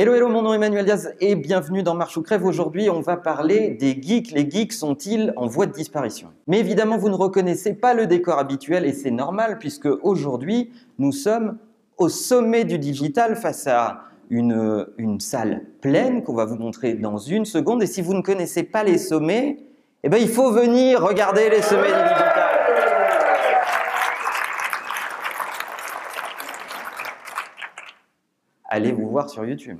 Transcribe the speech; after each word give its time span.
Hello, 0.00 0.14
hello, 0.14 0.28
mon 0.28 0.42
nom 0.42 0.52
est 0.52 0.56
Emmanuel 0.58 0.84
Diaz 0.84 1.12
et 1.18 1.34
bienvenue 1.34 1.82
dans 1.82 1.96
Marche 1.96 2.16
ou 2.16 2.22
Crève. 2.22 2.44
Aujourd'hui, 2.44 2.88
on 2.88 3.00
va 3.00 3.16
parler 3.16 3.70
des 3.70 4.00
geeks. 4.00 4.30
Les 4.30 4.48
geeks 4.48 4.72
sont-ils 4.72 5.32
en 5.34 5.48
voie 5.48 5.66
de 5.66 5.72
disparition? 5.72 6.28
Mais 6.46 6.60
évidemment, 6.60 6.96
vous 6.96 7.08
ne 7.08 7.16
reconnaissez 7.16 7.74
pas 7.74 7.94
le 7.94 8.06
décor 8.06 8.38
habituel 8.38 8.86
et 8.86 8.92
c'est 8.92 9.10
normal 9.10 9.58
puisque 9.58 9.88
aujourd'hui, 10.04 10.70
nous 11.00 11.10
sommes 11.10 11.58
au 11.96 12.08
sommet 12.08 12.64
du 12.64 12.78
digital 12.78 13.34
face 13.34 13.66
à 13.66 14.02
une, 14.30 14.86
une 14.98 15.18
salle 15.18 15.62
pleine 15.80 16.22
qu'on 16.22 16.34
va 16.34 16.44
vous 16.44 16.58
montrer 16.58 16.94
dans 16.94 17.18
une 17.18 17.44
seconde. 17.44 17.82
Et 17.82 17.88
si 17.88 18.00
vous 18.00 18.14
ne 18.14 18.22
connaissez 18.22 18.62
pas 18.62 18.84
les 18.84 18.98
sommets, 18.98 19.58
eh 20.04 20.08
ben, 20.08 20.18
il 20.18 20.28
faut 20.28 20.52
venir 20.52 21.02
regarder 21.02 21.50
les 21.50 21.60
sommets 21.60 21.88
du 21.88 22.02
digital. 22.04 22.47
Allez 28.68 28.92
vous 28.92 29.08
voir 29.08 29.28
sur 29.28 29.44
YouTube. 29.44 29.78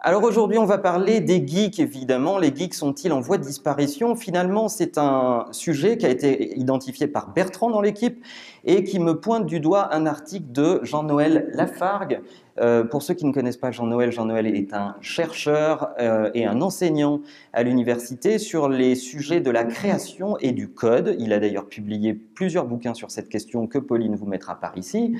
Alors 0.00 0.22
aujourd'hui, 0.22 0.58
on 0.58 0.64
va 0.64 0.78
parler 0.78 1.20
des 1.20 1.44
geeks, 1.44 1.80
évidemment. 1.80 2.38
Les 2.38 2.54
geeks 2.54 2.74
sont-ils 2.74 3.12
en 3.12 3.18
voie 3.18 3.36
de 3.36 3.42
disparition? 3.42 4.14
Finalement, 4.14 4.68
c'est 4.68 4.96
un 4.96 5.46
sujet 5.50 5.98
qui 5.98 6.06
a 6.06 6.08
été 6.08 6.56
identifié 6.56 7.08
par 7.08 7.32
Bertrand 7.32 7.68
dans 7.68 7.80
l'équipe 7.80 8.24
et 8.64 8.84
qui 8.84 9.00
me 9.00 9.18
pointe 9.18 9.44
du 9.44 9.58
doigt 9.58 9.92
un 9.92 10.06
article 10.06 10.52
de 10.52 10.78
Jean-Noël 10.84 11.48
Lafargue. 11.52 12.20
Euh, 12.60 12.84
pour 12.84 13.02
ceux 13.02 13.14
qui 13.14 13.26
ne 13.26 13.32
connaissent 13.32 13.56
pas 13.56 13.72
Jean-Noël, 13.72 14.12
Jean-Noël 14.12 14.46
est 14.46 14.72
un 14.72 14.94
chercheur 15.00 15.88
euh, 15.98 16.30
et 16.32 16.46
un 16.46 16.60
enseignant 16.60 17.20
à 17.52 17.64
l'université 17.64 18.38
sur 18.38 18.68
les 18.68 18.94
sujets 18.94 19.40
de 19.40 19.50
la 19.50 19.64
création 19.64 20.38
et 20.38 20.52
du 20.52 20.68
code. 20.68 21.16
Il 21.18 21.32
a 21.32 21.40
d'ailleurs 21.40 21.66
publié 21.66 22.14
plusieurs 22.14 22.66
bouquins 22.66 22.94
sur 22.94 23.10
cette 23.10 23.28
question 23.28 23.66
que 23.66 23.78
Pauline 23.78 24.14
vous 24.14 24.26
mettra 24.26 24.60
par 24.60 24.78
ici 24.78 25.16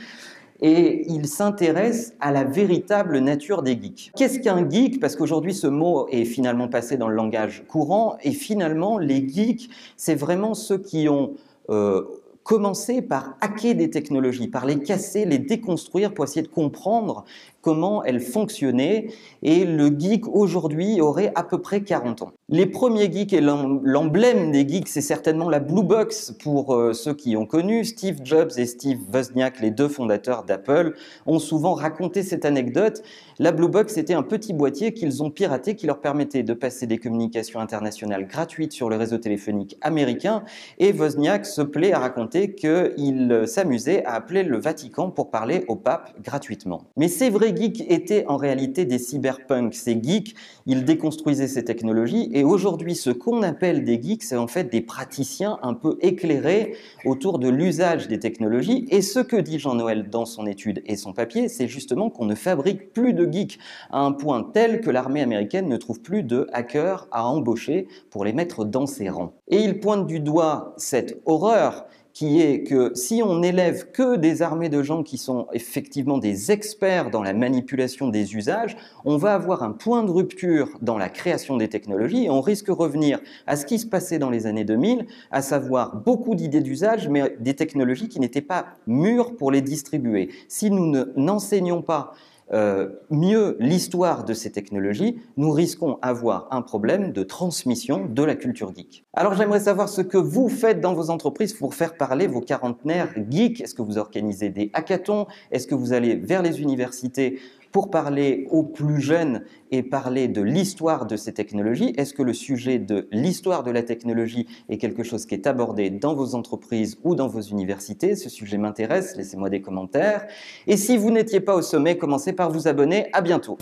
et 0.61 1.05
il 1.11 1.27
s'intéresse 1.27 2.15
à 2.21 2.33
la 2.33 2.45
véritable 2.45 3.19
nature 3.19 3.63
des 3.63 3.73
geeks. 3.81 4.13
Qu'est-ce 4.17 4.41
qu'un 4.41 4.69
geek? 4.69 5.01
Parce 5.01 5.17
qu'aujourd'hui, 5.17 5.55
ce 5.55 5.67
mot 5.67 6.09
est 6.11 6.25
finalement 6.25 6.69
passé 6.69 6.97
dans 6.97 7.09
le 7.09 7.15
langage 7.15 7.65
courant, 7.69 8.17
et 8.23 8.33
finalement, 8.33 8.99
les 8.99 9.29
geeks, 9.29 9.71
c'est 9.97 10.15
vraiment 10.17 10.55
ceux 10.55 10.79
qui 10.79 11.09
ont 11.09 11.35
euh, 11.71 12.03
commencé 12.49 13.03
par 13.03 13.37
hacker 13.43 13.75
des 13.75 13.91
technologies, 13.91 14.49
par 14.49 14.65
les 14.65 14.79
casser, 14.79 15.27
les 15.27 15.39
déconstruire 15.39 16.15
pour 16.15 16.25
essayer 16.25 16.41
de 16.41 16.49
comprendre 16.49 17.27
comment 17.61 18.03
elles 18.05 18.23
fonctionnaient. 18.23 19.09
Et 19.43 19.67
le 19.67 19.89
geek 19.89 20.27
aujourd'hui 20.29 21.03
aurait 21.03 21.31
à 21.35 21.43
peu 21.43 21.61
près 21.61 21.83
40 21.83 22.23
ans. 22.23 22.33
Les 22.49 22.65
premiers 22.65 23.13
geeks 23.13 23.35
et 23.35 23.43
l'emblème 23.43 24.51
des 24.51 24.67
geeks, 24.67 24.89
c'est 24.89 25.03
certainement 25.03 25.51
la 25.51 25.61
Blue 25.61 25.83
Box 25.83 26.35
pour 26.43 26.75
euh, 26.75 26.95
ceux 26.95 27.13
qui 27.13 27.37
ont 27.37 27.45
connu. 27.45 27.85
Steve 27.85 28.21
Jobs 28.25 28.53
et 28.57 28.65
Steve 28.65 29.01
Wozniak, 29.13 29.61
les 29.61 29.71
deux 29.71 29.89
fondateurs 29.89 30.45
d'Apple, 30.45 30.95
ont 31.27 31.39
souvent 31.39 31.75
raconté 31.75 32.23
cette 32.23 32.47
anecdote. 32.47 33.03
La 33.39 33.53
Blue 33.53 33.69
Box 33.69 33.99
était 33.99 34.15
un 34.15 34.23
petit 34.23 34.55
boîtier 34.55 34.95
qu'ils 34.95 35.23
ont 35.23 35.31
piraté 35.31 35.77
qui 35.77 35.87
leur 35.87 36.01
permettait 36.01 36.43
de 36.43 36.55
passer 36.55 36.87
des 36.87 36.97
communications 36.97 37.61
internationales 37.61 38.27
gratuites 38.27 38.73
sur 38.73 38.89
le 38.89 38.97
réseau 38.97 39.19
téléphonique 39.19 39.77
américain. 39.83 40.45
Et 40.79 40.93
Wozniak 40.93 41.45
se 41.45 41.61
plaît 41.61 41.93
à 41.93 41.99
raconter 41.99 42.38
qu'il 42.47 43.43
s'amusait 43.47 44.05
à 44.05 44.15
appeler 44.15 44.43
le 44.43 44.59
Vatican 44.59 45.11
pour 45.11 45.31
parler 45.31 45.65
au 45.69 45.77
pape 45.77 46.15
gratuitement. 46.23 46.83
Mais 46.97 47.09
ces 47.09 47.31
vrais 47.31 47.55
geeks 47.55 47.85
étaient 47.91 48.25
en 48.27 48.37
réalité 48.37 48.85
des 48.85 48.99
cyberpunks. 48.99 49.75
Ces 49.75 50.01
geeks, 50.03 50.35
ils 50.67 50.85
déconstruisaient 50.85 51.49
ces 51.49 51.65
technologies 51.65 52.31
et 52.33 52.45
aujourd'hui, 52.45 52.95
ce 52.95 53.11
qu'on 53.11 53.43
appelle 53.43 53.85
des 53.85 54.01
geeks, 54.01 54.23
c'est 54.23 54.37
en 54.37 54.47
fait 54.47 54.65
des 54.65 54.81
praticiens 54.81 55.59
un 55.63 55.75
peu 55.75 55.99
éclairés 56.01 56.75
autour 57.05 57.39
de 57.39 57.49
l'usage 57.49 58.09
des 58.09 58.19
technologies. 58.19 58.87
Et 58.91 59.03
ce 59.03 59.21
que 59.21 59.37
dit 59.37 59.59
Jean-Noël 59.59 60.09
dans 60.09 60.25
son 60.25 60.47
étude 60.47 60.83
et 60.87 60.97
son 60.97 61.13
papier, 61.13 61.49
c'est 61.49 61.69
justement 61.69 62.11
qu'on 62.11 62.27
ne 62.27 62.35
fabrique 62.35 62.93
plus 62.93 63.13
de 63.13 63.31
geeks 63.31 63.59
à 63.91 64.01
un 64.01 64.13
point 64.13 64.49
tel 64.53 64.81
que 64.81 64.91
l'armée 64.91 65.23
américaine 65.23 65.69
ne 65.69 65.77
trouve 65.77 66.01
plus 66.01 66.23
de 66.23 66.47
hackers 66.53 67.09
à 67.11 67.27
embaucher 67.27 67.89
pour 68.11 68.25
les 68.25 68.33
mettre 68.33 68.65
dans 68.65 68.87
ses 68.87 69.09
rangs. 69.09 69.33
Et 69.49 69.63
il 69.63 69.81
pointe 69.81 70.07
du 70.07 70.21
doigt 70.21 70.75
cette 70.77 71.21
horreur 71.27 71.87
qui 72.19 72.41
est 72.41 72.65
que 72.65 72.91
si 72.97 73.23
on 73.25 73.39
n'élève 73.39 73.93
que 73.93 74.17
des 74.17 74.43
armées 74.43 74.69
de 74.69 74.83
gens 74.83 75.05
qui 75.05 75.19
sont 75.19 75.47
effectivement 75.53 76.19
des 76.19 76.51
experts 76.51 77.13
dans 77.13 77.23
la 77.23 77.33
manipulation 77.33 78.09
des 78.09 78.35
usages, 78.35 78.77
on 79.05 79.17
va 79.19 79.35
avoir 79.35 79.63
un 79.63 79.71
point 79.71 80.03
de 80.03 80.11
rupture 80.11 80.69
dans 80.83 80.99
la 80.99 81.11
création 81.11 81.57
des 81.57 81.69
technologies 81.69 82.25
et 82.25 82.31
on 82.31 82.41
risque 82.41 82.67
de 82.67 82.73
revenir 82.73 83.21
à 83.47 83.55
ce 83.55 83.65
qui 83.65 83.79
se 83.79 83.87
passait 83.87 84.19
dans 84.19 84.31
les 84.31 84.47
années 84.47 84.65
2000, 84.65 85.07
à 85.31 85.43
savoir 85.43 85.95
beaucoup 85.95 86.35
d'idées 86.35 86.61
d'usage, 86.61 87.09
mais 87.09 87.37
des 87.39 87.55
technologies 87.55 88.09
qui 88.09 88.19
n'étaient 88.19 88.41
pas 88.41 88.67
mûres 88.89 89.37
pour 89.37 89.53
les 89.53 89.63
distribuer. 89.63 90.31
Si 90.49 90.73
nous 90.73 90.93
n'enseignons 91.15 91.83
pas 91.83 92.15
euh, 92.53 92.89
mieux 93.11 93.57
l'histoire 93.61 94.25
de 94.25 94.33
ces 94.33 94.51
technologies, 94.51 95.21
nous 95.37 95.51
risquons 95.51 95.99
avoir 96.03 96.49
un 96.51 96.63
problème 96.63 97.13
de 97.13 97.23
transmission 97.23 98.07
de 98.07 98.23
la 98.23 98.35
culture 98.35 98.75
geek. 98.75 99.05
Alors 99.13 99.35
j'aimerais 99.35 99.61
savoir 99.61 99.89
ce 99.89 100.01
que 100.01 100.19
vous 100.19 100.49
faites 100.49 100.81
dans 100.81 100.95
vos 100.95 101.11
entreprises 101.11 101.53
pour 101.53 101.75
faire 101.75 101.97
parler 101.97 102.27
vos 102.27 102.41
quarantenaires 102.41 103.13
geeks. 103.29 103.61
Est-ce 103.61 103.75
que 103.75 103.83
vous 103.83 103.99
organisez 103.99 104.49
des 104.49 104.71
hackathons? 104.73 105.27
Est-ce 105.51 105.67
que 105.67 105.75
vous 105.75 105.93
allez 105.93 106.15
vers 106.17 106.43
les 106.43 106.61
universités 106.63 107.39
pour 107.73 107.91
parler 107.91 108.47
aux 108.51 108.63
plus 108.63 109.01
jeunes 109.01 109.43
et 109.71 109.83
parler 109.83 110.29
de 110.29 110.41
l'histoire 110.41 111.07
de 111.07 111.17
ces 111.17 111.33
technologies. 111.33 111.95
Est-ce 111.97 112.15
que 112.15 112.23
le 112.23 112.33
sujet 112.33 112.79
de 112.79 113.09
l'histoire 113.13 113.63
de 113.63 113.71
la 113.71 113.83
technologie 113.83 114.47
est 114.69 114.79
quelque 114.79 115.03
chose 115.03 115.27
qui 115.27 115.35
est 115.35 115.47
abordé 115.47 115.91
dans 115.91 116.15
vos 116.15 116.35
entreprises 116.35 116.99
ou 117.05 117.15
dans 117.15 117.29
vos 117.29 117.43
universités? 117.43 118.17
Ce 118.17 118.29
sujet 118.29 118.59
m'intéresse, 118.59 119.17
laissez-moi 119.17 119.51
des 119.51 119.61
commentaires. 119.61 120.27
Et 120.67 120.77
si 120.77 120.97
vous 120.97 121.11
n'étiez 121.11 121.41
pas 121.41 121.55
au 121.55 121.63
sommet, 121.63 121.99
commencez 121.99 122.33
par 122.33 122.51
vous 122.51 122.69
abonner. 122.69 123.09
À 123.13 123.21
bientôt. 123.21 123.59